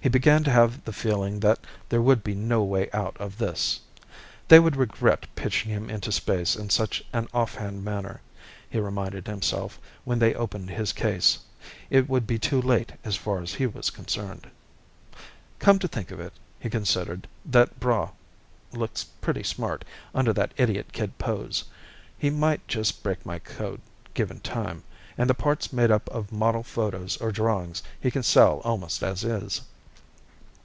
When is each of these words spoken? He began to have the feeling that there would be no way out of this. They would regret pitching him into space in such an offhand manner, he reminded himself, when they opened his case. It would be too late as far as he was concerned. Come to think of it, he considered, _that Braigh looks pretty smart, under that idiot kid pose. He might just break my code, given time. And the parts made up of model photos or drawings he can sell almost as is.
He 0.00 0.10
began 0.10 0.44
to 0.44 0.50
have 0.50 0.84
the 0.84 0.92
feeling 0.92 1.40
that 1.40 1.60
there 1.88 2.02
would 2.02 2.22
be 2.22 2.34
no 2.34 2.62
way 2.62 2.90
out 2.92 3.16
of 3.16 3.38
this. 3.38 3.80
They 4.48 4.60
would 4.60 4.76
regret 4.76 5.26
pitching 5.34 5.70
him 5.72 5.88
into 5.88 6.12
space 6.12 6.56
in 6.56 6.68
such 6.68 7.02
an 7.14 7.26
offhand 7.32 7.82
manner, 7.82 8.20
he 8.68 8.78
reminded 8.78 9.26
himself, 9.26 9.78
when 10.04 10.18
they 10.18 10.34
opened 10.34 10.68
his 10.68 10.92
case. 10.92 11.38
It 11.88 12.06
would 12.06 12.26
be 12.26 12.38
too 12.38 12.60
late 12.60 12.92
as 13.02 13.16
far 13.16 13.40
as 13.40 13.54
he 13.54 13.66
was 13.66 13.88
concerned. 13.88 14.50
Come 15.58 15.78
to 15.78 15.88
think 15.88 16.10
of 16.10 16.20
it, 16.20 16.34
he 16.60 16.68
considered, 16.68 17.26
_that 17.48 17.70
Braigh 17.80 18.10
looks 18.74 19.04
pretty 19.04 19.42
smart, 19.42 19.86
under 20.14 20.34
that 20.34 20.52
idiot 20.58 20.92
kid 20.92 21.16
pose. 21.16 21.64
He 22.18 22.28
might 22.28 22.68
just 22.68 23.02
break 23.02 23.24
my 23.24 23.38
code, 23.38 23.80
given 24.12 24.40
time. 24.40 24.84
And 25.16 25.30
the 25.30 25.34
parts 25.34 25.72
made 25.72 25.90
up 25.90 26.10
of 26.10 26.30
model 26.30 26.62
photos 26.62 27.16
or 27.22 27.32
drawings 27.32 27.82
he 27.98 28.10
can 28.10 28.22
sell 28.22 28.60
almost 28.64 29.02
as 29.02 29.24
is. 29.24 29.62